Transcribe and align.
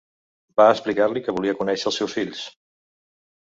Va 0.61 0.65
explicar-li 0.75 1.23
que 1.27 1.35
volia 1.39 1.55
conèixer 1.61 1.87
els 1.93 2.01
seus 2.03 2.17
fills. 2.21 2.41